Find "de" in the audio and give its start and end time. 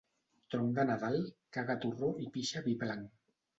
0.79-0.85